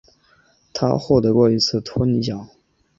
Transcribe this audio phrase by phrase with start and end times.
[0.73, 2.49] 他获得过一次托尼奖。